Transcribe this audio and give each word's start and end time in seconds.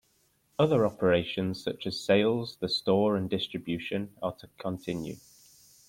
Other 0.57 0.83
operations, 0.83 1.63
such 1.63 1.85
as 1.85 2.03
sales, 2.03 2.55
the 2.59 2.67
store 2.69 3.15
and 3.15 3.29
distribution 3.29 4.15
are 4.23 4.33
to 4.37 4.49
continue. 4.57 5.17